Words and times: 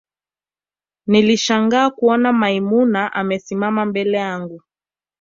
nilishangaa 1.07 1.89
kuona 1.89 2.33
maimuna 2.33 3.13
amesimama 3.13 3.85
mbele 3.85 4.17
yangu 4.17 4.61